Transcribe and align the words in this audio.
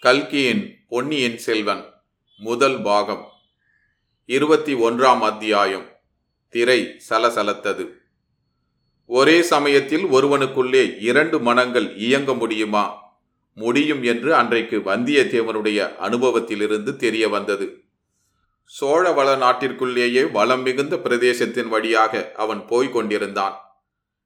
கல்கியின் 0.00 0.76
பொன்னியின் 0.88 1.38
செல்வன் 1.38 1.84
முதல் 2.36 2.82
பாகம் 2.82 3.28
இருபத்தி 4.26 4.74
ஒன்றாம் 4.74 5.18
அத்தியாயம் 5.18 5.86
திரை 6.48 7.02
சலசலத்தது. 7.10 7.88
ஒரே 9.06 9.42
சமயத்தில் 9.42 10.04
ஒருவனுக்குள்ளே 10.04 10.96
இரண்டு 11.00 11.40
மனங்கள் 11.40 11.96
இயங்க 11.96 12.34
முடியுமா? 12.34 12.98
முடியும் 13.54 14.02
என்று 14.02 14.34
அன்றைக்கு 14.34 14.76
வந்தியத்தேவனுடைய 14.76 15.96
அனுபவத்திலிருந்து 15.96 16.96
தெரிய 16.96 17.28
வந்தது. 17.28 17.84
சோழ 18.64 19.12
வள 19.12 19.36
நாட்டிற்குள்ளேயே 19.36 20.32
வளம் 20.32 20.62
மிகுந்த 20.62 20.96
பிரதேசத்தின் 20.96 21.68
வழியாக 21.68 22.32
அவன் 22.36 22.66
போய்க் 22.66 22.92
கொண்டிருந்தான். 22.92 23.54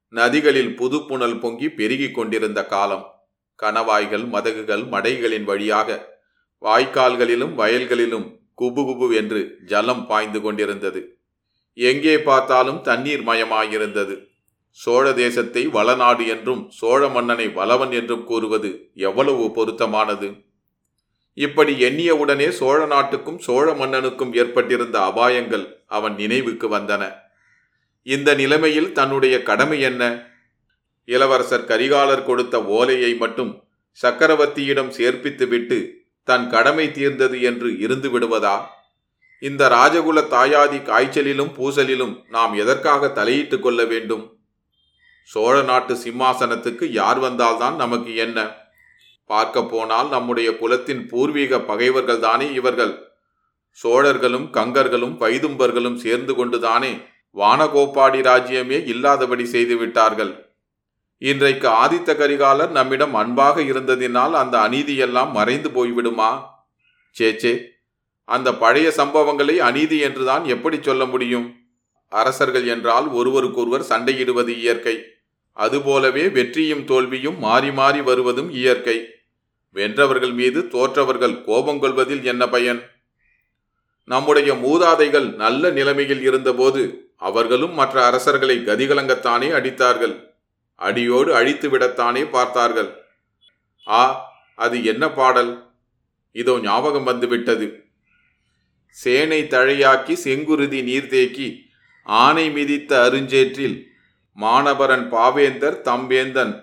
நதிகளில் 0.09 0.75
புதுப்புணல் 0.75 1.39
பொங்கி 1.39 1.69
பெருகிக் 1.69 2.15
கொண்டிருந்த 2.15 2.65
காலம். 2.65 3.14
கணவாய்கள் 3.55 4.25
மதகுகள் 4.25 4.83
மடைகளின் 4.85 5.43
வழியாக 5.43 5.89
வாய்க்கால்களிலும் 6.61 7.53
வயல்களிலும் 7.53 8.27
குபு 8.61 8.81
குபு 8.89 9.07
என்று 9.15 9.39
ஜலம் 9.65 10.07
பாய்ந்து 10.07 10.41
கொண்டிருந்தது. 10.41 11.01
எங்கே 11.77 12.15
பார்த்தாலும் 12.19 12.81
தண்ணீர் 12.81 13.23
மயமாயிருந்தது. 13.27 14.15
சோழ 14.71 15.13
தேசத்தை 15.13 15.63
வளநாடு 15.67 16.27
என்றும் 16.27 16.63
சோழ 16.69 17.07
மன்னனை 17.07 17.47
வளவன் 17.49 17.91
என்றும் 17.91 18.23
கூறுவது 18.23 18.91
எவ்வளவு 18.93 19.45
பொருத்தமானது? 19.51 20.27
இப்படி 21.37 21.73
எண்ணியவுடனே 21.79 22.47
சோழ 22.49 22.79
நாட்டுக்கும் 22.85 23.39
சோழ 23.39 23.65
மன்னனுக்கும் 23.73 24.33
ஏற்பட்டிருந்த 24.33 24.97
அபாயங்கள் 24.99 25.65
அவன் 25.87 26.15
நினைவுக்கு 26.15 26.67
வந்தன. 26.69 27.03
இந்த 28.07 28.29
நிலைமையில் 28.35 28.91
தன்னுடைய 28.91 29.35
கடமை 29.43 29.81
என்ன? 29.81 30.03
இளவரசர் 31.05 31.65
கரிகாலர் 31.65 32.23
கொடுத்த 32.23 32.63
ஓலையை 32.63 33.15
மட்டும் 33.15 33.63
சக்கரவர்த்தியிடம் 34.01 34.91
சேர்ப்பித்துவிட்டு 34.97 35.91
தன் 36.23 36.49
கடமை 36.49 36.91
தீர்ந்தது 36.91 37.41
என்று 37.41 37.79
இருந்து 37.79 38.19
விடுவதா? 38.19 38.65
இந்த 39.39 39.69
ராஜகுல 39.69 40.19
தாயாதி 40.27 40.83
காய்ச்சலிலும் 40.83 41.51
பூசலிலும் 41.57 42.23
நாம் 42.29 42.53
எதற்காக 42.53 43.07
தலையிட்டுக் 43.07 43.59
கொள்ள 43.59 43.83
வேண்டும்? 43.83 44.37
சோழ 45.23 45.61
நாட்டு 45.61 45.93
சிம்மாசனத்துக்கு 45.93 46.91
யார் 46.91 47.19
வந்தால்தான் 47.19 47.75
நமக்கு 47.75 48.15
என்ன? 48.15 48.55
பார்க்க 49.25 49.63
போனால் 49.63 50.09
நம்முடைய 50.09 50.57
குலத்தின் 50.57 51.07
பூர்வீக 51.07 51.59
பகைவர்கள் 51.59 52.19
தானே 52.19 52.53
இவர்கள். 52.53 53.13
சோழர்களும் 53.83 54.49
கங்கர்களும் 54.51 55.15
பைதும்பர்களும் 55.19 55.95
சேர்ந்து 55.95 56.35
கொண்டுதானே 56.35 56.97
வானகோப்பாடி 57.35 58.19
ராஜ்யமே 58.21 58.87
இல்லாதபடி 58.87 59.43
செய்துவிட்டார்கள் 59.43 60.44
இன்றைக்கு 61.17 61.67
ஆதித்த 61.67 62.15
கரிகாலர் 62.15 62.69
நம்மிடம் 62.69 63.13
அன்பாக 63.13 63.61
இருந்ததினால் 63.61 64.31
அந்த 64.31 64.57
அநீதியெல்லாம் 64.57 65.31
மறைந்து 65.31 65.69
போய்விடுமா? 65.69 66.43
சேச்சே 67.19 67.61
அந்த 68.23 68.53
பழைய 68.53 68.93
சம்பவங்களை 68.97 69.55
அநீதி 69.55 69.99
என்றுதான் 69.99 70.45
எப்படி 70.45 70.77
சொல்ல 70.81 71.05
முடியும்? 71.05 71.55
அரசர்கள் 72.09 72.67
என்றால் 72.67 73.07
ஒருவருக்கொருவர் 73.07 73.81
சண்டையிடுவது 73.81 74.47
இயற்கை. 74.47 75.03
அதுபோலவே 75.51 76.29
வெற்றியும் 76.29 76.85
தோல்வியும் 76.85 77.39
மாறி 77.39 77.71
மாறி 77.71 78.01
வருவதும் 78.01 78.51
இயற்கை. 78.51 79.05
வென்றவர்கள் 79.73 80.33
மீது 80.33 80.67
தோற்றவர்கள் 80.67 81.43
கோபம் 81.43 81.79
கொள்வதில் 81.79 82.23
என்ன 82.23 82.47
பயன்? 82.47 82.81
நம்முடைய 84.03 84.53
மூதாதைகள் 84.53 85.35
நல்ல 85.35 85.69
நிலைமையில் 85.69 86.21
இருந்தபோது 86.21 87.13
அவர்களும் 87.15 87.73
மற்ற 87.73 88.05
அரசர்களை 88.05 88.57
கதிகலங்கத்தானே 88.57 89.49
அடித்தார்கள். 89.51 90.24
அடியோடு 90.75 91.35
அழித்து 91.35 91.69
விடத்தானே 91.69 92.29
பார்த்தார்கள். 92.29 92.91
ஆ 93.87 94.01
அது 94.55 94.83
என்ன 94.83 95.03
பாடல்? 95.11 95.51
இதோ 96.31 96.59
ஞாபகம் 96.59 97.03
வந்துவிட்டது. 97.03 97.67
சேனை 98.89 99.41
தழையாக்கி 99.43 100.15
செங்குருதி 100.23 100.79
நீர்தேக்கி 100.89 101.47
ஆனை 102.05 102.45
மிதித்த 102.49 102.91
அருஞ்சேற்றில் 103.05 103.77
மாணவரன் 104.37 105.09
பாவேந்தர் 105.09 105.81
தம்பேந்தன் 105.81 106.53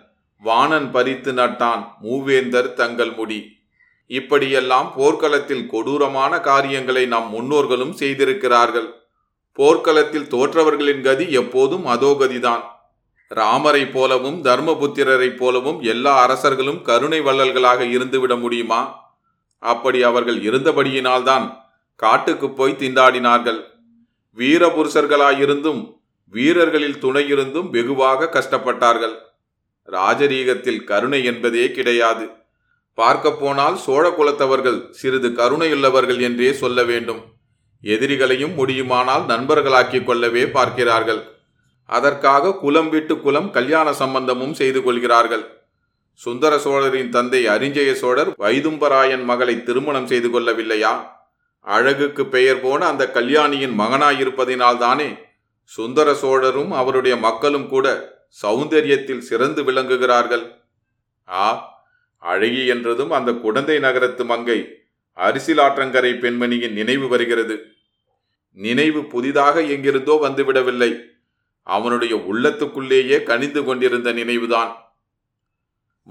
வானன் 0.43 0.91
பறித்து 0.91 1.33
நட்டான் 1.33 1.83
மூவேந்தர் 2.03 2.75
தங்கள் 2.75 3.13
முடி. 3.15 3.41
இப்படியெல்லாம் 4.07 4.89
போர்க்களத்தில் 4.95 5.67
கொடூரமான 5.67 6.41
காரியங்களை 6.41 7.07
நம் 7.07 7.29
முன்னோர்களும் 7.29 7.93
செய்திருக்கிறார்கள். 7.93 8.89
போர்க்களத்தில் 9.59 10.31
தோற்றவர்களின் 10.35 11.03
கதி 11.03 11.27
எப்போதும் 11.33 11.87
அதோ 11.87 12.11
கதிதான் 12.21 12.65
ராமரை 13.35 13.87
போலவும் 13.87 14.45
தர்மபுத்திரரைப் 14.45 15.37
போலவும் 15.37 15.81
எல்லா 15.83 16.23
அரசர்களும் 16.23 16.83
கருணை 16.83 17.21
வள்ளல்களாக 17.21 17.81
இருந்துவிட 17.83 18.41
முடியுமா? 18.41 18.81
அப்படி 19.59 20.03
அவர்கள் 20.03 20.39
இருந்தபடியினால்தான் 20.43 21.57
காட்டுக்கு 21.97 22.51
போய் 22.51 22.77
திண்டாடினார்கள். 22.79 23.61
வீரபுருஷர்களாயிருந்தும் 24.37 25.81
வீரர்களில் 26.33 27.01
துணையிருந்தும் 27.01 27.71
வெகுவாக 27.71 28.31
கஷ்டப்பட்டார்கள். 28.33 29.15
ராஜரீகத்தில் 29.89 30.85
கருணை 30.85 31.25
என்பதே 31.25 31.71
கிடையாது. 31.71 32.29
பார்க்கப்போனால் 32.97 33.75
சோழ 33.75 34.09
குலத்தவர்கள் 34.11 34.91
சிறிது 34.91 35.29
கருணையுள்ளவர்கள் 35.29 36.21
என்றே 36.21 36.53
சொல்ல 36.53 36.83
வேண்டும். 36.83 37.23
எதிரிகளையும் 37.83 38.55
முடியுமானால் 38.55 39.25
நண்பர்களாக்கிக் 39.27 40.05
கொள்ளவே 40.05 40.47
பார்க்கிறார்கள். 40.47 41.23
அதற்காக 41.97 42.55
குலம் 42.63 42.89
விட்டு 42.89 43.15
குலம் 43.21 43.49
கல்யாண 43.51 43.89
சம்பந்தமும் 44.03 44.55
செய்து 44.61 44.81
கொள்கிறார்கள். 44.83 45.45
சுந்தர 46.21 46.53
சோழரின் 46.59 47.11
தந்தை 47.11 47.41
அரிஞ்சய 47.47 47.91
சோழர் 47.93 48.31
வைதும்பராயன் 48.39 49.25
மகளை 49.25 49.55
திருமணம் 49.63 50.09
செய்து 50.11 50.29
கொள்ளவில்லையா? 50.29 50.93
அழகுக்கு 51.65 52.23
பெயர் 52.27 52.61
போன 52.61 52.81
அந்த 52.87 53.05
கல்யாணியின் 53.11 53.75
மகனாயிருப்பதினால்தானே 53.79 55.11
சுந்தர 55.73 56.09
சோழரும் 56.15 56.73
அவருடைய 56.81 57.15
மக்களும் 57.17 57.69
கூட 57.69 57.87
சௌந்தரியத்தில் 58.43 59.27
சிறந்து 59.29 59.63
விளங்குகிறார்கள். 59.63 60.45
ஆ 61.29 61.47
அழகி 62.23 62.63
என்றதும் 62.67 63.13
அந்த 63.19 63.31
குடந்தை 63.45 63.77
நகரத்து 63.79 64.25
மங்கை 64.25 64.59
அரிசிலாற்றங்கரை 65.19 66.13
பெண்மணியின் 66.19 66.77
நினைவு 66.81 67.07
வருகிறது. 67.09 67.57
நினைவு 68.57 69.01
புதிதாக 69.05 69.57
எங்கிருந்தோ 69.75 70.15
வந்துவிடவில்லை. 70.23 70.91
அவனுடைய 71.63 72.17
உள்ளத்துக்குள்ளேயே 72.17 73.23
கனிந்து 73.23 73.65
கொண்டிருந்த 73.65 74.13
நினைவுதான். 74.13 74.77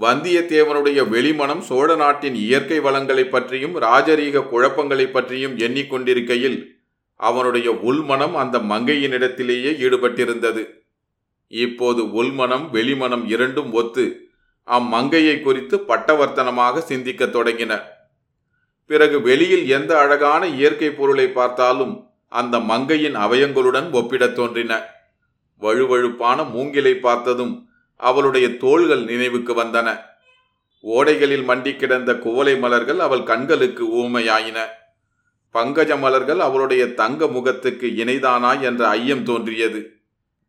வந்தியத்தேவனுடைய 0.00 1.08
வெளிமனம் 1.08 1.58
சோழ 1.58 1.96
நாட்டின் 1.96 2.34
இயற்கை 2.34 2.80
வளங்களை 2.80 3.24
பற்றியும் 3.24 3.80
ராஜரீக 3.80 4.48
குழப்பங்களை 4.48 5.06
பற்றியும் 5.06 5.56
எண்ணிக்கொண்டிருக்கையில் 5.56 6.64
அவனுடைய 7.16 7.70
உள்மனம் 7.70 8.34
அந்த 8.34 8.58
மங்கையினிடத்திலேயே 8.58 9.78
ஈடுபட்டிருந்தது. 9.78 10.66
இப்போது 11.48 12.12
உள்மனம் 12.12 12.68
வெளிமனம் 12.72 13.26
இரண்டும் 13.26 13.72
ஒத்து 13.72 14.26
அம்மங்கையை 14.66 15.42
குறித்து 15.42 15.76
பட்டவர்த்தனமாக 15.88 16.78
சிந்திக்கத் 16.78 17.36
தொடங்கின. 17.36 17.80
பிறகு 18.86 19.20
வெளியில் 19.20 19.68
எந்த 19.68 19.98
அழகான 19.98 20.46
இயற்கை 20.46 20.90
பொருளை 20.90 21.28
பார்த்தாலும் 21.28 22.06
அந்த 22.28 22.60
மங்கையின் 22.60 23.16
அவயங்களுடன் 23.16 23.90
ஒப்பிடத் 23.90 24.34
தோன்றின. 24.34 24.91
வழுவழுப்பான 25.62 26.50
மூங்கிலை 26.50 26.94
பார்த்ததும் 26.94 27.54
அவளுடைய 27.96 28.56
தோள்கள் 28.56 29.04
நினைவுக்கு 29.04 29.52
வந்தன. 29.54 29.88
ஓடைகளில் 30.84 31.44
மண்டி 31.48 31.76
கிடந்த 31.76 32.14
குவளை 32.14 32.58
மலர்கள் 32.58 32.98
அவள் 32.98 33.22
கண்களுக்கு 33.22 33.84
ஊமையாயின. 33.96 34.58
பங்கஜ 35.54 35.98
மலர்கள் 35.98 36.40
அவளுடைய 36.40 36.94
தங்க 36.94 37.26
முகத்துக்கு 37.26 37.86
இணைதானா 37.86 38.60
என்ற 38.60 38.88
ஐயம் 38.88 39.24
தோன்றியது. 39.24 39.80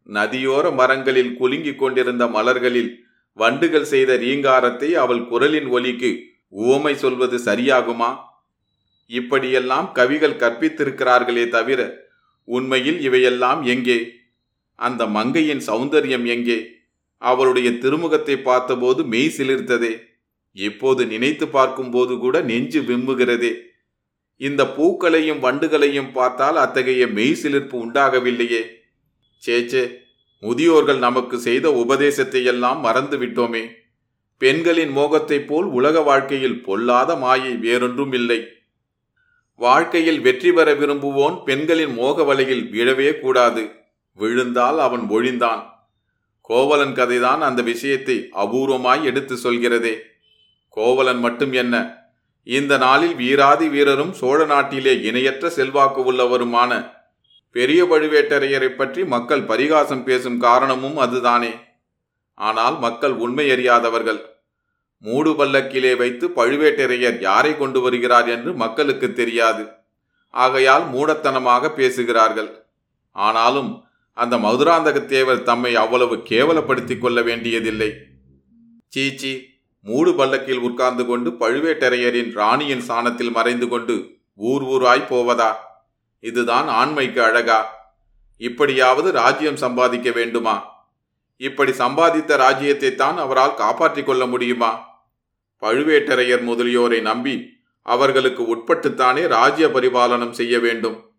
நதியோர 0.09 0.74
மரங்களில் 0.74 1.35
குலுங்கிக் 1.40 1.75
கொண்டிருந்த 1.75 2.28
மலர்களில் 2.28 2.91
வண்டுகள் 3.34 3.84
செய்த 3.84 4.18
ரீங்காரத்தை 4.18 4.90
அவள் 4.94 5.22
குரலின் 5.28 5.68
ஒலிக்கு 5.68 6.12
உவமை 6.50 6.95
சொல்வது 6.95 7.38
சரியாகுமா? 7.38 8.09
இப்படியெல்லாம் 9.07 9.92
கவிகள் 9.92 10.36
கற்பித்திருக்கிறார்களே 10.36 11.45
தவிர 11.48 11.81
உண்மையில் 12.44 13.00
இவையெல்லாம் 13.01 13.63
எங்கே? 13.63 13.98
அந்த 14.83 15.06
மங்கையின் 15.07 15.63
சௌந்தரியம் 15.68 16.25
எங்கே? 16.35 16.57
அவளுடைய 17.21 17.69
திருமுகத்தை 17.83 18.35
பார்த்தபோது 18.41 19.01
மெய் 19.03 19.33
சிலிர்த்ததே. 19.38 19.94
இப்போது 20.56 21.01
நினைத்து 21.06 21.45
பார்க்கும்போது 21.47 22.13
கூட 22.18 22.35
நெஞ்சு 22.41 22.81
விம்முகிறதே. 22.81 23.53
இந்த 24.41 24.62
பூக்களையும் 24.77 25.44
வண்டுகளையும் 25.44 26.12
பார்த்தால் 26.12 26.57
அத்தகைய 26.57 27.03
மெய் 27.07 27.35
சிலிர்ப்பு 27.41 27.75
உண்டாகவில்லையே. 27.85 28.63
சேச்சே 29.44 29.83
முதியோர்கள் 30.44 30.97
நமக்கு 30.97 31.36
செய்த 31.39 31.68
உபதேசத்தை 31.83 32.41
எல்லாம் 32.44 32.79
மறந்து 32.79 33.18
விட்டோமே. 33.18 33.63
பெண்களின் 34.41 34.94
மோகத்தைப் 34.95 35.47
போல் 35.47 35.68
உலக 35.77 35.97
வாழ்க்கையில் 36.01 36.62
பொல்லாத 36.63 37.12
மாயை 37.15 37.53
வேறொன்றும் 37.65 38.13
இல்லை. 38.13 38.39
வாழ்க்கையில் 39.59 40.19
வெற்றி 40.19 40.51
பெற 40.51 40.69
விரும்புவோன் 40.75 41.36
பெண்களின் 41.44 41.94
மோக 41.94 42.24
வலையில் 42.24 42.65
விழவே 42.71 43.09
கூடாது. 43.19 43.63
விழுந்தால் 44.13 44.80
அவன் 44.80 45.10
ஒழிந்தான். 45.10 45.62
கோவலன் 46.42 46.94
கதைதான் 46.94 47.39
அந்த 47.39 47.62
விஷயத்தை 47.62 48.30
அபூர்வமாய் 48.33 49.04
எடுத்து 49.04 49.36
சொல்கிறதே. 49.36 50.00
கோவலன் 50.69 51.19
மட்டும் 51.19 51.51
என்ன? 51.51 52.01
இந்த 52.44 52.77
நாளில் 52.77 53.15
வீராதி 53.15 53.69
வீரரும் 53.69 54.13
சோழ 54.13 54.45
நாட்டிலே 54.45 55.01
இணையற்ற 55.01 55.50
செல்வாக்கு 55.50 56.13
உள்ளவருமான 56.13 56.92
பெரிய 57.51 57.86
பழுவேட்டரையரை 57.86 58.69
பற்றி 58.69 59.06
மக்கள் 59.06 59.44
பரிகாசம் 59.44 60.04
பேசும் 60.04 60.39
காரணமும் 60.39 60.98
அதுதானே. 60.98 61.54
ஆனால் 62.36 62.80
மக்கள் 62.80 63.12
உண்மை 63.12 63.51
அறியாதவர்கள். 63.51 64.25
மூடு 64.98 65.31
பல்லக்கிலே 65.31 65.98
வைத்து 65.98 66.27
பழுவேட்டரையர் 66.27 67.21
யாரை 67.21 67.57
கொண்டு 67.57 67.81
வருகிறார் 67.81 68.27
என்று 68.27 68.54
மக்களுக்கு 68.54 69.13
தெரியாது. 69.13 69.68
ஆகையால் 70.30 70.86
மூடத்தனமாக 70.94 71.69
பேசுகிறார்கள். 71.69 72.65
ஆனாலும் 73.12 73.83
அந்த 74.13 74.38
மதுராந்தகத்தேவர் 74.38 75.44
தம்மை 75.44 75.75
அவ்வளவு 75.75 76.15
கேவலப்படுத்திக் 76.15 77.00
கொள்ள 77.00 77.21
வேண்டியதில்லை. 77.21 77.94
சீச்சி 78.88 79.45
மூடு 79.81 80.15
பல்லக்கில் 80.15 80.57
உட்கார்ந்து 80.57 81.06
கொண்டு 81.06 81.30
பழுவேட்டரையரின் 81.31 82.33
ராணியின் 82.33 82.83
சாணத்தில் 82.88 83.31
மறைந்து 83.31 83.68
கொண்டு 83.68 84.21
ஊர் 84.36 84.63
ஊராய் 84.63 85.07
போவதா? 85.07 85.56
இதுதான் 86.19 86.68
ஆண்மைக்கு 86.68 87.19
அழகா? 87.19 87.81
இப்படியாவது 88.38 89.12
ராஜ்யம் 89.12 89.56
சம்பாதிக்க 89.56 90.12
வேண்டுமா? 90.12 90.88
இப்படி 91.38 91.71
சம்பாதித்த 91.71 92.36
ராஜ்யத்தை 92.38 92.95
தான் 92.95 93.18
அவரால் 93.18 93.56
காப்பாற்றிக் 93.56 94.06
கொள்ள 94.06 94.25
முடியுமா? 94.25 95.01
பழுவேட்டரையர் 95.62 96.45
முதலியோரை 96.45 97.01
நம்பி 97.01 97.50
அவர்களுக்கு 97.81 98.56
உட்பட்டுத்தானே 98.56 99.27
ராஜ்ய 99.27 99.68
பரிபாலனம் 99.68 100.31
செய்ய 100.31 100.60
வேண்டும். 100.60 101.12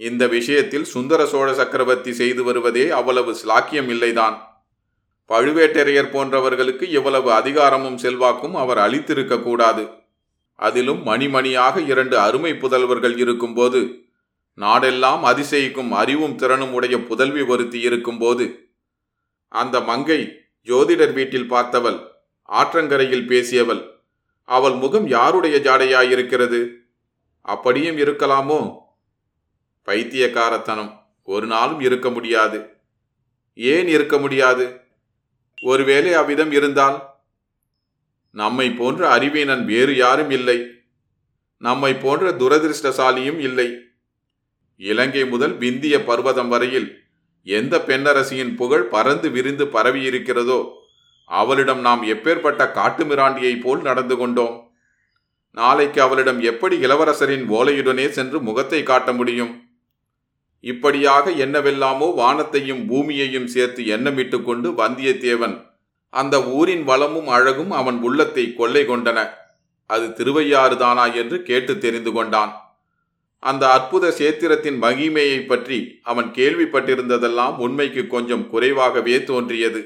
இந்த 0.00 0.24
விஷயத்தில் 0.28 0.84
சுந்தர 0.84 1.26
சோழ 1.26 1.54
சக்கரவர்த்தி 1.54 2.12
செய்து 2.12 2.42
வருவதே 2.44 2.84
அவ்வளவு 2.90 3.32
ஸ்லாக்கியம் 3.32 3.90
இல்லைதான் 3.94 4.36
பழுவேட்டரையர் 5.30 6.12
போன்றவர்களுக்கு 6.12 6.82
இவ்வளவு 6.82 7.32
அதிகாரமும் 7.32 7.98
செல்வாக்கும் 7.98 8.54
அவர் 8.54 8.78
அளித்திருக்க 8.78 9.42
கூடாது. 9.42 9.84
அதிலும் 10.58 11.02
மணிமணியாக 11.06 11.76
இரண்டு 11.88 12.18
அருமை 12.18 12.52
புதல்வர்கள் 12.52 13.16
இருக்கும்போது 13.16 13.80
நாடெல்லாம் 14.58 15.22
அதிசயிக்கும் 15.32 15.90
அறிவும் 15.90 16.36
திறனும் 16.36 16.72
உடைய 16.72 16.96
புதல்வி 16.98 17.42
ஒருத்தி 17.42 17.80
இருக்கும்போது 17.80 18.46
அந்த 19.48 19.80
மங்கை 19.80 20.20
ஜோதிடர் 20.66 21.12
வீட்டில் 21.12 21.50
பார்த்தவள் 21.52 21.98
ஆற்றங்கரையில் 22.48 23.26
பேசியவள் 23.26 23.82
அவள் 24.48 24.74
முகம் 24.74 25.06
யாருடைய 25.08 25.56
ஜாடையாயிருக்கிறது? 25.58 26.60
அப்படியும் 27.46 27.96
இருக்கலாமோ? 27.96 28.60
பைத்தியக்காரத்தனம். 29.90 31.06
ஒரு 31.22 31.46
நாளும் 31.46 31.80
இருக்க 31.80 32.10
முடியாது. 32.10 32.70
ஏன் 33.54 33.88
இருக்க 33.88 34.18
முடியாது? 34.18 34.80
ஒருவேளை 35.62 36.12
அவ்விதம் 36.12 36.52
இருந்தால்? 36.52 37.08
நம்மை 38.30 38.70
போன்ற 38.70 39.18
அறிவீனன் 39.18 39.64
வேறு 39.64 39.96
யாரும் 39.96 40.30
இல்லை. 40.30 40.70
நம்மை 41.58 41.94
போன்ற 41.94 42.30
துரதிருஷ்டசாலியும் 42.30 43.38
இல்லை. 43.38 43.78
இலங்கை 44.76 45.26
முதல் 45.26 45.58
விந்திய 45.58 46.04
பர்வதம் 46.04 46.48
வரையில் 46.48 47.02
எந்த 47.44 47.78
பெண்ணரசியின் 47.78 48.54
புகழ் 48.54 48.82
பறந்து 48.82 49.30
விரிந்து 49.30 49.64
பரவியிருக்கிறதோ 49.64 50.72
அவளிடம் 51.26 51.80
நாம் 51.80 52.02
எப்பேற்பட்ட 52.02 52.64
காட்டுமிராண்டியைப் 52.74 53.60
போல் 53.60 53.82
நடந்து 53.82 54.16
கொண்டோம். 54.16 54.70
நாளைக்கு 55.50 56.02
அவளிடம் 56.02 56.40
எப்படி 56.40 56.78
இளவரசரின் 56.80 57.48
ஓலையுடனே 57.48 58.08
சென்று 58.08 58.42
முகத்தை 58.42 58.82
காட்ட 58.82 59.12
முடியும்? 59.12 59.69
இப்படியாக 60.64 61.30
என்னவெல்லாமோ 61.44 62.06
வானத்தையும் 62.14 62.82
பூமியையும் 62.86 63.50
சேர்த்து 63.54 63.82
எண்ணமிட்டு 63.96 64.38
கொண்டு 64.42 64.70
வந்தியத்தேவன் 64.70 65.56
அந்த 66.12 66.36
ஊரின் 66.56 66.84
வளமும் 66.84 67.28
அழகும் 67.28 67.70
அவன் 67.70 67.98
உள்ளத்தை 68.02 68.44
கொள்ளை 68.54 68.82
கொண்டன. 68.82 69.18
அது 69.86 70.06
திருவையாறுதானா 70.18 71.04
என்று 71.14 71.36
கேட்டு 71.42 71.78
தெரிந்து 71.78 72.12
கொண்டான். 72.12 72.52
அந்த 73.42 73.64
அற்புத 73.72 74.10
சேத்திரத்தின் 74.18 74.78
மகிமையை 74.82 75.38
பற்றி 75.46 75.78
அவன் 76.02 76.28
கேள்விப்பட்டிருந்ததெல்லாம் 76.38 77.56
உண்மைக்கு 77.56 78.06
கொஞ்சம் 78.06 78.44
குறைவாகவே 78.48 79.16
தோன்றியது. 79.24 79.80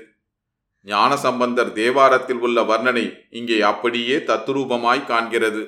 ஞானசம்பந்தர் 0.87 1.71
தேவாரத்தில் 1.73 2.41
உள்ள 2.47 2.59
வர்ணனை 2.63 3.05
இங்கே 3.31 3.59
அப்படியே 3.63 4.17
தத்துரூபமாய் 4.31 5.09
காண்கிறது. 5.11 5.63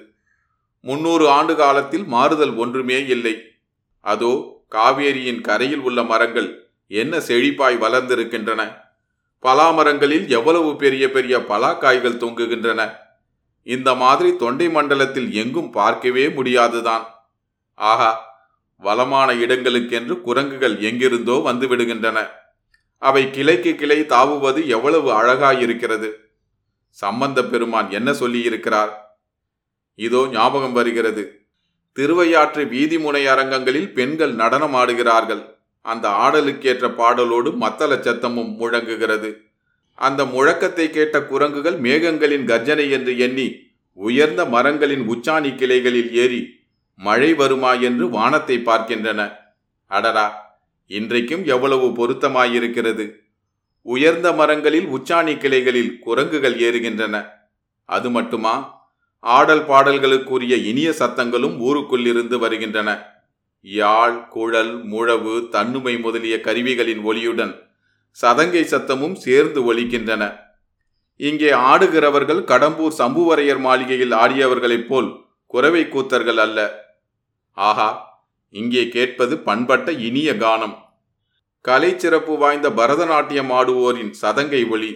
முன்னூறு 0.85 1.25
ஆண்டு 1.29 1.55
காலத்தில் 1.57 2.07
மாறுதல் 2.15 2.55
ஒன்றுமே 2.57 2.99
இல்லை. 3.15 3.35
அதோ 4.05 4.33
காவேரியின் 4.69 5.41
கரையில் 5.41 5.81
உள்ள 5.81 6.03
மரங்கள் 6.03 6.69
என்ன 6.87 7.17
செழிப்பாய் 7.19 7.77
வளர்ந்திருக்கின்றன? 7.79 8.63
பலாமரங்களில் 9.43 10.29
எவ்வளவு 10.29 10.77
பெரிய 10.77 11.11
பெரிய 11.11 11.39
பலாக்காய்கள் 11.39 12.21
தொங்குகின்றன? 12.23 12.93
இந்த 13.63 13.95
மாதிரி 13.95 14.37
தொண்டை 14.37 14.69
மண்டலத்தில் 14.69 15.33
எங்கும் 15.33 15.71
பார்க்கவே 15.71 16.29
முடியாதுதான். 16.29 17.07
ஆகா 17.75 18.11
வளமான 18.77 19.35
இடங்களுக்கென்று 19.35 20.21
குரங்குகள் 20.21 20.81
எங்கிருந்தோ 20.81 21.33
வந்து 21.33 21.69
விடுகின்றன 21.69 22.29
அவை 22.99 23.31
கிளைக்கு 23.31 23.75
கிளை 23.75 24.01
தாவுவது 24.01 24.67
எவ்வளவு 24.67 25.09
அழகாயிருக்கிறது. 25.23 26.11
சம்பந்த 26.89 27.45
பெருமான் 27.45 27.91
என்ன 27.91 28.11
சொல்லியிருக்கிறார்? 28.13 28.93
இதோ 29.95 30.27
ஞாபகம் 30.31 30.73
வருகிறது. 30.73 31.46
திருவையாற்று 31.97 32.65
வீதிமுனை 32.65 33.27
அரங்கங்களில் 33.27 33.93
பெண்கள் 33.93 34.33
நடனம் 34.33 34.75
ஆடுகிறார்கள். 34.75 35.55
அந்த 35.81 36.09
ஆடலுக்கேற்ற 36.09 36.89
பாடலோடு 36.89 37.57
மத்தள 37.57 37.95
சத்தமும் 37.95 38.57
முழங்குகிறது. 38.57 39.41
அந்த 39.95 40.25
முழக்கத்தை 40.25 40.91
கேட்ட 40.91 41.23
குரங்குகள் 41.23 41.81
மேகங்களின் 41.81 42.45
கர்ஜனை 42.45 42.91
என்று 42.91 43.19
எண்ணி 43.19 43.55
உயர்ந்த 43.93 44.45
மரங்களின் 44.45 45.09
உச்சாணி 45.09 45.55
கிளைகளில் 45.55 46.13
ஏறி 46.13 46.61
மழை 46.97 47.35
வருமா? 47.35 47.73
என்று 47.73 48.09
வானத்தை 48.09 48.59
பார்க்கின்றன. 48.59 49.33
அடடா! 49.87 50.59
இன்றைக்கும் 50.87 51.45
எவ்வளவு 51.45 51.87
பொருத்தமாயிருக்கிறது. 51.87 53.13
உயர்ந்த 53.83 54.33
மரங்களில் 54.33 54.87
உச்சாணி 54.87 55.37
கிளைகளில் 55.39 55.99
குரங்குகள் 55.99 56.55
ஏறுகின்றன. 56.55 57.27
அது 57.85 58.11
மட்டுமா? 58.11 58.76
ஆடல் 59.35 59.63
பாடல்களுக்குரிய 59.69 60.55
இனிய 60.71 60.89
சத்தங்களும் 60.99 61.57
ஊருக்குள்ளிருந்து 61.59 62.39
வருகின்றன. 62.39 62.91
யாழ் 63.61 64.19
குழல் 64.29 64.75
முழவு 64.93 65.49
தன்னுமை 65.49 65.95
முதலிய 65.99 66.35
கருவிகளின் 66.41 67.03
ஒலியுடன் 67.05 67.55
சதங்கை 68.17 68.63
சத்தமும் 68.73 69.17
சேர்ந்து 69.25 69.61
ஒலிக்கின்றன. 69.69 70.25
இங்கே 71.17 71.51
ஆடுகிறவர்கள் 71.51 72.43
கடம்பூர் 72.51 72.99
சம்புவரையர் 72.99 73.63
மாளிகையில் 73.67 74.13
ஆடியவர்களைப் 74.13 74.89
போல் 74.89 75.09
குறவை 75.47 75.83
கூத்தர்கள் 75.85 76.41
அல்ல. 76.47 76.59
ஆஹா 77.53 77.89
இங்கே 78.55 78.83
கேட்பது 78.89 79.35
பண்பட்ட 79.39 79.89
இனிய 80.09 80.31
கானம். 80.33 80.77
கலை 81.65 81.91
சிறப்பு 81.99 82.35
வாய்ந்த 82.39 82.69
பரதநாட்டியம் 82.71 83.51
ஆடுவோரின் 83.59 84.13
சதங்கை 84.23 84.63
ஒளி 84.75 84.93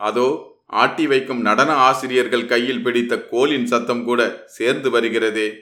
அதோ 0.00 0.28
ஆட்டி 0.66 1.06
வைக்கும் 1.06 1.40
நடன 1.40 1.72
ஆசிரியர்கள் 1.72 2.46
கையில் 2.46 2.82
பிடித்த 2.82 3.18
கோலின் 3.18 3.66
சத்தம் 3.66 4.04
கூட 4.04 4.44
சேர்ந்து 4.46 4.90
வருகிறதே. 4.90 5.54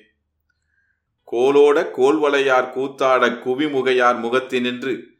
கோலோட 1.32 1.90
கோல்வளையார் 1.96 2.70
கூத்தாட 2.70 3.28
குவிமுகையார் 3.28 4.18
முகத்தினின்று 4.22 5.10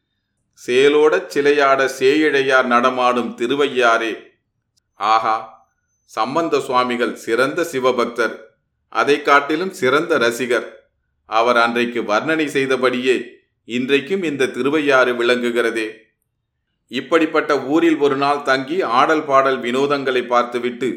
சேலோட 0.67 1.27
சிலையாட 1.27 1.91
சேயிழையார் 1.99 2.67
நடமாடும் 2.67 3.37
திருவையாரே 3.37 4.33
ஆஹா 4.95 5.67
சம்பந்த 6.05 6.61
சுவாமிகள் 6.61 7.15
சிறந்த 7.15 7.65
சிவபக்தர் 7.65 8.35
அதை 8.89 9.23
காட்டிலும் 9.23 9.73
சிறந்த 9.73 10.19
ரசிகர். 10.19 10.89
அவர் 11.25 11.57
அன்றைக்கு 11.57 12.03
வர்ணனை 12.03 12.47
செய்தபடியே 12.47 13.25
இன்றைக்கும் 13.65 14.23
இந்த 14.23 14.47
திருவையாறு 14.47 15.13
விளங்குகிறதே. 15.13 16.02
இப்படிப்பட்ட 16.93 17.53
ஊரில் 17.67 17.99
ஒரு 17.99 18.17
நாள் 18.17 18.43
தங்கி 18.43 18.83
ஆடல் 18.93 19.25
பாடல் 19.25 19.59
வினோதங்களை 19.59 20.23
பார்த்துவிட்டு 20.27 20.89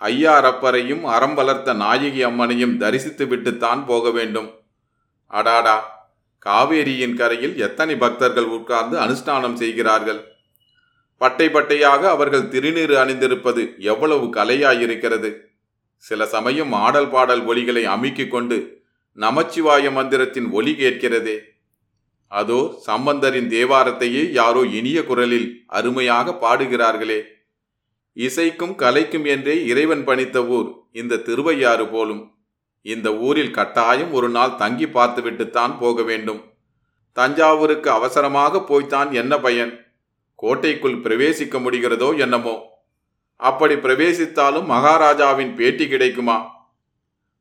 ஐயாரப்பரையும் 0.00 1.04
அறம் 1.06 1.34
வளர்த்த 1.34 1.74
நாயகி 1.74 2.22
அம்மனையும் 2.24 2.78
தரிசித்துவிட்டுத்தான் 2.80 3.82
போக 3.86 4.10
வேண்டும். 4.10 4.48
அடாடா! 5.30 5.76
காவேரியின் 6.46 7.16
கரையில் 7.16 7.54
எத்தனை 7.58 7.94
பக்தர்கள் 7.96 8.48
உட்கார்ந்து 8.48 8.96
அனுஷ்டானம் 8.98 9.54
செய்கிறார்கள்? 9.54 10.20
பட்டை 11.20 11.46
பட்டையாக 11.48 12.02
அவர்கள் 12.08 12.48
திருநீறு 12.48 12.94
அணிந்திருப்பது 12.96 13.62
எவ்வளவு 13.84 14.26
கலையாயிருக்கிறது! 14.34 15.30
சில 16.04 16.26
சமயம் 16.26 16.72
ஆடல் 16.76 17.10
பாடல் 17.10 17.42
ஒலிகளை 17.46 17.84
அமுக்கிக் 17.86 18.30
கொண்டு 18.30 18.58
நமச்சிவாய 19.18 19.90
மந்திரத்தின் 19.90 20.48
ஒலி 20.50 20.74
கேட்கிறதே! 20.74 21.36
அதோ 22.28 22.82
சம்பந்தரின் 22.86 23.48
தேவாரத்தையே 23.48 24.30
யாரோ 24.30 24.62
இனிய 24.62 25.04
குரலில் 25.04 25.62
அருமையாக 25.66 26.36
பாடுகிறார்களே. 26.40 27.22
இசைக்கும் 28.12 28.74
கலைக்கும் 28.74 29.26
என்றே 29.26 29.66
இறைவன் 29.66 30.04
பணித்த 30.04 30.46
ஊர் 30.46 30.88
இந்த 30.92 31.16
திருவையாறு 31.16 31.88
போலும். 31.88 32.34
இந்த 32.82 33.14
ஊரில் 33.14 33.50
கட்டாயம் 33.50 34.12
ஒரு 34.12 34.28
நாள் 34.28 34.56
தங்கி 34.56 34.86
பார்த்துவிட்டுத்தான் 34.86 35.78
போக 35.78 36.02
வேண்டும். 36.02 36.44
தஞ்சாவூருக்கு 37.12 37.90
அவசரமாக 37.90 38.62
போய்த்தான் 38.62 39.12
என்ன 39.12 39.38
பயன்? 39.38 39.72
கோட்டைக்குள் 40.34 40.94
பிரவேசிக்க 40.94 41.60
முடிகிறதோ 41.60 42.18
என்னமோ? 42.18 42.62
அப்படி 43.36 43.74
பிரவேசித்தாலும் 43.74 44.64
மகாராஜாவின் 44.64 45.54
பேட்டி 45.54 45.88
கிடைக்குமா? 45.88 46.54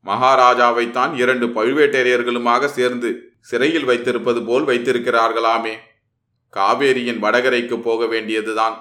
மகாராஜாவைத்தான் 0.05 1.15
இரண்டு 1.15 1.47
பழுவேட்டரையர்களுமாக 1.47 2.65
சேர்ந்து 2.65 3.34
சிறையில் 3.45 3.83
வைத்திருப்பது 3.83 4.43
போல் 4.43 4.63
வைத்திருக்கிறார்களாமே. 4.63 5.77
காவேரியின் 6.53 7.19
வடகரைக்கு 7.19 7.81
போக 7.81 8.05
வேண்டியதுதான். 8.05 8.77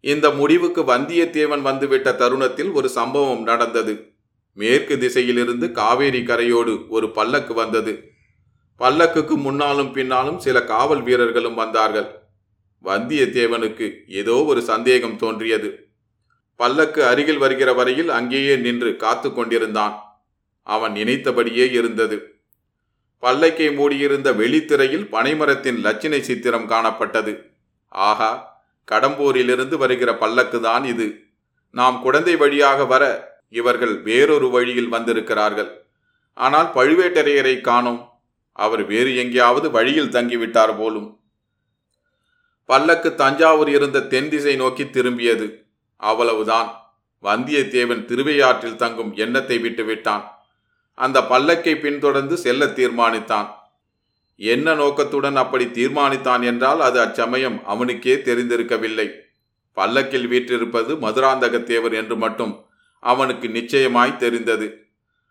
இந்த 0.00 0.30
முடிவுக்கு 0.30 0.82
வந்தியத்தேவன் 0.82 1.60
வந்துவிட்ட 1.60 2.14
தருணத்தில் 2.14 2.70
ஒரு 2.70 2.88
சம்பவம் 2.88 3.42
நடந்தது. 3.42 4.12
மேற்கு 4.52 4.98
திசையிலிருந்து 4.98 5.72
காவேரி 5.72 6.20
கரையோடு 6.20 6.88
ஒரு 6.88 7.10
பல்லக்கு 7.10 7.54
வந்தது. 7.54 8.08
பல்லக்குக்கு 8.78 9.36
முன்னாலும் 9.36 9.92
பின்னாலும் 9.92 10.38
சில 10.38 10.64
காவல் 10.64 11.02
வீரர்களும் 11.02 11.54
வந்தார்கள். 11.54 12.08
வந்தியத்தேவனுக்கு 12.84 13.98
ஏதோ 14.08 14.44
ஒரு 14.44 14.62
சந்தேகம் 14.62 15.16
தோன்றியது. 15.16 15.88
பல்லக்கு 16.56 17.04
அருகில் 17.04 17.38
வருகிற 17.38 17.72
வரையில் 17.72 18.08
அங்கேயே 18.08 18.56
நின்று 18.56 18.96
காத்து 18.96 19.32
கொண்டிருந்தான். 19.32 20.02
அவன் 20.62 20.92
நினைத்தபடியே 20.92 21.70
இருந்தது. 21.70 22.33
பல்லக்கை 23.24 23.74
மூடியிருந்த 23.74 24.32
வெளித்திரையில் 24.32 25.06
பனைமரத்தின் 25.12 25.78
லட்சினை 25.82 26.20
சித்திரம் 26.20 26.68
காணப்பட்டது. 26.68 27.52
ஆகா 27.88 28.62
கடம்பூரிலிருந்து 28.92 29.76
வருகிற 29.76 30.12
பல்லக்குதான் 30.12 30.84
இது. 30.84 31.22
நாம் 31.72 32.02
குழந்தை 32.02 32.36
வழியாக 32.36 32.84
வர 32.84 33.04
இவர்கள் 33.50 34.02
வேறொரு 34.02 34.50
வழியில் 34.50 34.88
வந்திருக்கிறார்கள். 34.88 35.86
ஆனால் 36.34 36.70
பழுவேட்டரையரை 36.74 37.60
காணோம். 37.60 38.12
அவர் 38.52 38.84
வேறு 38.84 39.16
எங்கேயாவது 39.16 39.70
வழியில் 39.70 40.10
தங்கிவிட்டார் 40.10 40.78
போலும். 40.78 41.20
பல்லக்கு 42.64 43.14
தஞ்சாவூர் 43.14 43.68
இருந்த 43.68 44.00
தென் 44.00 44.28
திசை 44.28 44.56
நோக்கி 44.56 44.84
திரும்பியது. 44.84 45.64
அவ்வளவுதான். 45.96 46.94
வந்தியத்தேவன் 47.22 48.04
திருவையாற்றில் 48.04 48.76
தங்கும் 48.76 49.14
எண்ணத்தை 49.14 49.58
விட்டுவிட்டான். 49.58 50.24
அந்த 50.94 51.20
பல்லக்கை 51.20 51.80
பின்தொடர்ந்து 51.80 52.36
செல்ல 52.36 52.66
தீர்மானித்தான். 52.66 53.46
என்ன 54.36 54.74
நோக்கத்துடன் 54.74 55.36
அப்படி 55.36 55.64
தீர்மானித்தான் 55.64 56.44
என்றால் 56.44 56.80
அது 56.80 57.00
அச்சமயம் 57.00 57.64
அவனுக்கே 57.64 58.14
தெரிந்திருக்கவில்லை. 58.14 59.10
பல்லக்கில் 59.72 60.28
வீற்றிருப்பது 60.28 60.94
மதுராந்தகத்தேவர் 60.94 61.94
என்று 61.94 62.16
மட்டும் 62.16 62.64
அவனுக்கு 62.98 63.48
நிச்சயமாய் 63.48 64.16
தெரிந்தது. 64.16 64.86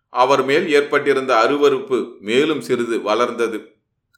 அவர் 0.09 0.45
மேல் 0.45 0.69
ஏற்பட்டிருந்த 0.69 1.35
அருவறுப்பு 1.35 2.19
மேலும் 2.19 2.61
சிறிது 2.61 3.01
வளர்ந்தது. 3.01 3.75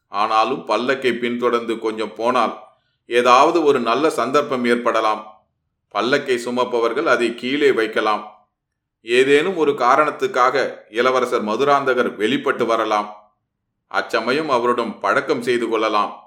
ஆனாலும் 0.08 0.68
பல்லக்கை 0.68 1.20
பின்தொடர்ந்து 1.20 1.80
கொஞ்சம் 1.80 2.16
போனால் 2.16 2.58
ஏதாவது 3.06 3.64
ஒரு 3.64 3.80
நல்ல 3.80 4.10
சந்தர்ப்பம் 4.10 4.66
ஏற்படலாம். 4.66 5.26
பல்லக்கை 5.94 6.38
சுமப்பவர்கள் 6.46 7.04
அதை 7.04 7.36
கீழே 7.36 7.72
வைக்கலாம். 7.72 8.35
ஏதேனும் 9.06 9.58
ஒரு 9.58 9.72
காரணத்துக்காக 9.72 10.76
இளவரசர் 10.90 11.44
மதுராந்தகர் 11.44 12.16
வெளிப்பட்டு 12.16 12.66
வரலாம். 12.66 13.34
அச்சமயம் 13.88 14.50
அவருடன் 14.50 15.00
பழக்கம் 15.00 15.42
செய்து 15.42 15.68
கொள்ளலாம். 15.68 16.20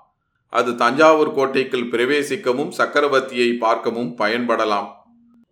அது 0.49 0.76
தஞ்சாவூர் 0.76 1.35
கோட்டைக்குள் 1.35 1.88
பிரவேசிக்கவும் 1.88 2.73
சக்கரவர்த்தியை 2.78 3.58
பார்க்கவும் 3.58 4.18
பயன்படலாம். 4.18 4.88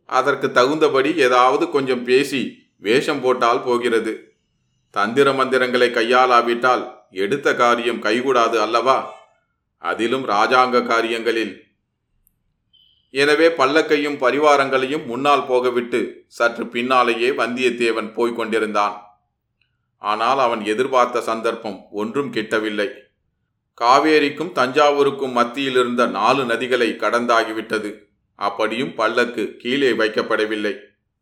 அதற்கு 0.06 0.52
தகுந்தபடி 0.52 1.16
ஏதாவது 1.16 1.70
கொஞ்சம் 1.70 2.04
பேசி 2.04 2.70
வேஷம் 2.76 3.20
போட்டால் 3.20 3.62
போகிறது. 3.62 4.32
தந்திர 4.90 5.32
மந்திரங்களை 5.32 5.90
கையாளாவிட்டால் 5.90 6.92
எடுத்த 7.10 7.54
காரியம் 7.54 8.02
கைகூடாது 8.02 8.56
அல்லவா? 8.56 9.14
அதிலும் 9.78 10.28
ராஜாங்க 10.28 10.86
காரியங்களில் 10.86 11.65
எனவே 13.10 13.48
பல்லக்கையும் 13.48 14.20
பரிவாரங்களையும் 14.20 15.04
முன்னால் 15.06 15.44
போகவிட்டு 15.48 16.12
சற்று 16.26 16.66
பின்னாலேயே 16.66 17.30
வந்தியத்தேவன் 17.30 18.12
போய்க் 18.12 18.36
கொண்டிருந்தான். 18.36 18.96
ஆனால் 19.98 20.38
அவன் 20.38 20.64
எதிர்பார்த்த 20.64 21.20
சந்தர்ப்பம் 21.20 21.78
ஒன்றும் 21.90 22.32
கிட்டவில்லை. 22.32 22.88
காவேரிக்கும் 23.74 24.52
தஞ்சாவூருக்கும் 24.52 25.32
மத்தியில் 25.32 25.72
இருந்த 25.72 26.06
நாலு 26.06 26.44
நதிகளை 26.44 26.88
கடந்தாகிவிட்டது. 26.88 27.90
அப்படியும் 28.34 28.94
பல்லக்கு 28.94 29.56
கீழே 29.56 29.90
வைக்கப்படவில்லை. 29.90 30.74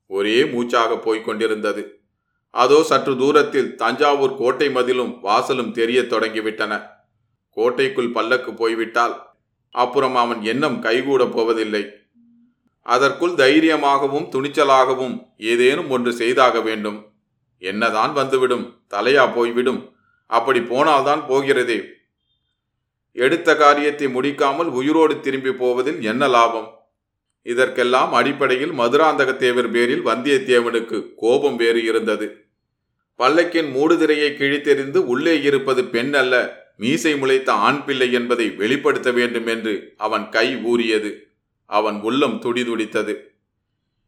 ஒரே 0.07 0.45
மூச்சாக 0.45 0.99
போய்க் 0.99 1.25
கொண்டிருந்தது. 1.25 2.03
அதோ 2.51 2.83
சற்று 2.83 3.17
தூரத்தில் 3.19 3.75
தஞ்சாவூர் 3.75 4.35
கோட்டை 4.37 4.71
மதிலும் 4.71 5.13
வாசலும் 5.25 5.71
தெரியத் 5.71 6.13
தொடங்கிவிட்டன. 6.13 6.73
கோட்டைக்குள் 7.51 8.13
பல்லக்கு 8.13 8.55
போய்விட்டால் 8.55 9.34
அப்புறம் 9.75 10.17
அவன் 10.17 10.43
எண்ணம் 10.43 10.83
கைகூடப் 10.83 11.31
போவதில்லை. 11.31 11.91
அதற்குள் 12.83 13.35
தைரியமாகவும் 13.35 14.25
துணிச்சலாகவும் 14.25 15.27
ஏதேனும் 15.39 15.91
ஒன்று 15.91 16.13
செய்தாக 16.13 16.61
வேண்டும். 16.61 17.13
என்னதான் 17.59 18.13
வந்துவிடும் 18.13 18.83
தலையா 18.91 19.35
போய்விடும். 19.35 19.93
அப்படி 20.27 20.63
போனால்தான் 20.63 21.27
போகிறதே. 21.27 21.85
எடுத்த 23.13 23.57
காரியத்தை 23.57 24.07
முடிக்காமல் 24.07 24.71
உயிரோடு 24.71 25.21
திரும்பி 25.21 25.53
போவதில் 25.53 26.03
என்ன 26.03 26.29
லாபம்? 26.29 26.69
இதற்கெல்லாம் 27.43 28.13
அடிப்படையில் 28.13 28.73
மதுராந்தகத்தேவர் 28.73 29.71
பேரில் 29.71 30.07
வந்தியத்தேவனுக்கு 30.07 31.15
கோபம் 31.17 31.57
வேறு 31.57 31.85
இருந்தது. 31.85 32.47
பல்லக்கின் 33.19 33.71
மூடுதிரையை 33.73 34.31
கிழித்தெறிந்து 34.35 34.97
உள்ளே 34.97 35.43
இருப்பது 35.43 35.85
பெண் 35.85 36.15
அல்ல 36.15 36.63
மீசை 36.77 37.17
முளைத்த 37.17 37.53
ஆண் 37.53 37.85
பிள்ளை 37.85 38.13
என்பதை 38.13 38.51
வெளிப்படுத்த 38.51 39.11
வேண்டும் 39.11 39.47
என்று 39.47 39.95
அவன் 39.97 40.29
கை 40.29 40.57
ஊறியது. 40.57 41.29
அவன் 41.67 42.01
உள்ளம் 42.01 42.43
துடிதுடித்தது. 42.43 43.17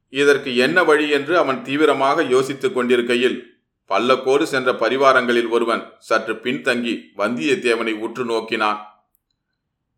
இதற்கு 0.09 0.57
என்ன 0.57 0.85
வழி 0.85 1.09
என்று 1.09 1.39
அவன் 1.39 1.63
தீவிரமாக 1.63 2.23
யோசித்துக் 2.23 2.75
கொண்டிருக்கையில் 2.75 3.55
பல்லக்கோடு 3.89 4.43
சென்ற 4.43 4.73
பரிவாரங்களில் 4.73 5.49
ஒருவன் 5.49 5.93
சற்று 5.99 6.35
பின்தங்கி 6.35 7.03
வந்தியத்தேவனை 7.17 7.93
உற்று 7.93 8.25
நோக்கினான். 8.25 9.07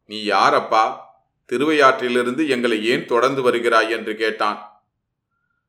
நீ 0.07 0.27
யாரப்பா? 0.27 0.97
திருவையாற்றிலிருந்து 1.53 2.49
எங்களை 2.49 2.85
ஏன் 2.85 3.07
தொடர்ந்து 3.07 3.43
வருகிறாய்? 3.43 3.91
என்று 3.91 4.17
கேட்டான். 4.17 4.85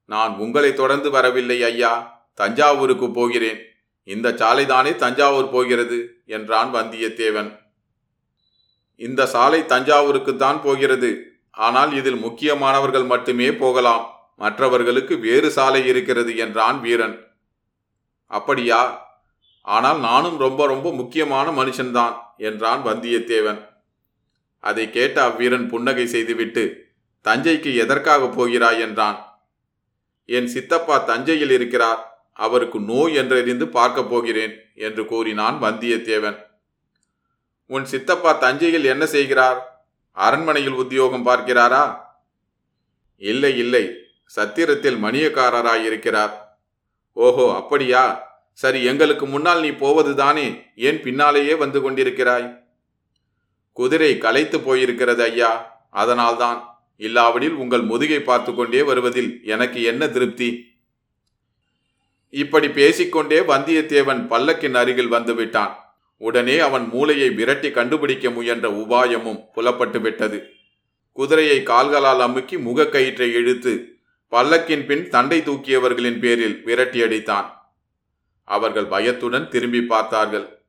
நான் 0.05 0.35
உங்களை 0.35 0.73
தொடர்ந்து 0.73 1.09
வரவில்லை 1.09 1.63
ஐயா. 1.63 2.23
தஞ்சாவூருக்கு 2.35 3.11
போகிறேன். 3.11 3.68
இந்த 4.09 4.31
சாலைதானே 4.31 4.95
தஞ்சாவூர் 4.95 5.49
போகிறது? 5.49 6.21
என்றான் 6.25 6.73
வந்தியத்தேவன். 6.73 7.59
இந்த 8.95 9.25
சாலை 9.25 9.61
தஞ்சாவூருக்குத்தான் 9.61 10.61
போகிறது. 10.61 11.39
ஆனால் 11.51 11.93
இதில் 11.93 12.15
முக்கியமானவர்கள் 12.15 13.05
மட்டுமே 13.05 13.53
போகலாம். 13.53 14.13
மற்றவர்களுக்கு 14.35 15.17
வேறு 15.17 15.51
சாலை 15.51 15.85
இருக்கிறது 15.85 16.37
என்றான் 16.37 16.81
வீரன். 16.81 17.27
அப்படியா? 18.25 18.81
ஆனால் 19.61 19.99
நானும் 19.99 20.37
ரொம்ப 20.37 20.67
ரொம்ப 20.67 20.93
முக்கியமான 20.93 21.63
மனுஷன்தான் 21.63 22.15
என்றான் 22.37 22.85
வந்தியத்தேவன். 22.85 23.67
அதை 24.59 24.89
கேட்ட 24.89 25.27
அவ்வீரன் 25.27 25.67
புன்னகை 25.67 26.07
செய்துவிட்டு 26.07 26.63
தஞ்சைக்கு 27.23 27.75
எதற்காக 27.75 28.27
போகிறாய்? 28.27 28.79
என்றான். 28.79 29.41
என் 30.25 30.47
சித்தப்பா 30.47 30.97
தஞ்சையில் 30.97 31.51
இருக்கிறார். 31.51 32.18
அவருக்கு 32.39 32.79
நோய் 32.79 33.17
என்றறிந்து 33.17 33.65
பார்க்கப் 33.67 34.09
போகிறேன் 34.09 34.59
என்று 34.75 35.05
கூறினான் 35.05 35.61
வந்தியத்தேவன். 35.61 36.45
உன் 37.65 37.85
சித்தப்பா 37.85 38.31
தஞ்சையில் 38.31 38.83
என்ன 38.83 39.05
செய்கிறார்? 39.05 39.87
அரண்மனையில் 40.11 40.71
உத்தியோகம் 40.71 41.25
பார்க்கிறாரா? 41.25 41.97
இல்லை 43.17 43.57
இல்லை. 43.57 43.93
சத்திரத்தில் 44.35 45.03
மணியக்காரராயிருக்கிறார் 45.03 46.31
ஓஹோ 47.13 47.55
அப்படியா? 47.55 48.27
சரி 48.51 48.83
எங்களுக்கு 48.83 49.25
முன்னால் 49.25 49.59
நீ 49.59 49.69
போவதுதானே 49.69 50.63
ஏன் 50.75 51.01
பின்னாலேயே 51.01 51.55
வந்து 51.55 51.91
கொண்டிருக்கிறாய்? 51.91 52.63
குதிரை 53.73 54.17
களைத்து 54.17 54.57
போயிருக்கிறது 54.57 55.21
ஐயா. 55.21 55.81
அதனால்தான். 55.91 56.83
இல்லாவிடில் 56.97 57.53
உங்கள் 57.53 57.81
முதுகை 57.81 58.21
பார்த்து 58.21 58.53
கொண்டே 58.53 58.81
வருவதில் 58.81 59.41
எனக்கு 59.43 59.83
என்ன 59.83 60.07
திருப்தி? 60.07 60.68
இப்படி 62.29 62.69
பேசிக்கொண்டே 62.69 63.39
வந்தியத்தேவன் 63.39 64.27
பல்லக்கின் 64.27 64.73
அருகில் 64.73 65.11
வந்துவிட்டான் 65.11 65.71
உடனே 66.17 66.59
அவன் 66.59 66.87
மூளையை 66.87 67.29
விரட்டி 67.29 67.71
கண்டுபிடிக்க 67.71 68.29
முயன்ற 68.29 68.69
உபாயமும் 68.69 69.43
புலப்பட்டு 69.53 70.01
விட்டது. 70.01 70.49
குதிரையை 71.11 71.63
கால்களால் 71.63 72.19
அமுக்கி 72.19 72.55
முகக்கயிற்றை 72.55 73.31
இழுத்து 73.33 73.97
பல்லக்கின் 74.31 74.85
பின் 74.85 75.09
தண்டை 75.09 75.39
தூக்கியவர்களின் 75.39 76.19
பேரில் 76.19 76.61
விரட்டியடித்தான் 76.65 77.45
அவர்கள் 78.43 78.85
பயத்துடன் 78.85 79.49
திரும்பி 79.49 79.81
பார்த்தார்கள். 79.81 80.63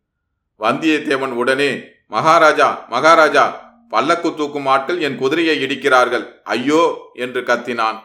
வந்தியத்தேவன் 0.60 1.32
உடனே 1.32 1.84
மகாராஜா 2.06 2.86
மகாராஜா 2.88 3.68
பல்லக்கு 3.88 4.34
தூக்கும் 4.34 4.66
ஆட்கள் 4.66 5.00
என் 5.00 5.16
குதிரையை 5.16 5.64
இடிக்கிறார்கள். 5.64 6.42
ஐயோ! 6.42 7.10
என்று 7.14 7.40
கத்தினான். 7.40 8.00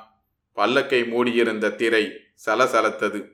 பல்லக்கை 0.56 1.08
மூடியிருந்த 1.08 1.70
திரை 1.70 2.12
சலசலத்தது. 2.46 3.34